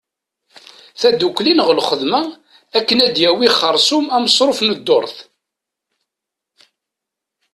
Taddukli 0.99 1.53
neɣ 1.53 1.69
lxedma 1.79 2.21
akken 2.77 2.97
ad 3.05 3.15
yawi 3.21 3.47
xersum 3.59 4.05
amesruf 4.15 4.59
n 4.63 4.69
ddurt. 4.77 5.17